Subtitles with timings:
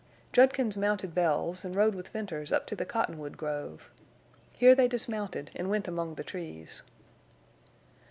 [0.33, 3.91] Judkins mounted Bells and rode with Venters up to the cottonwood grove.
[4.51, 6.81] Here they dismounted and went among the trees.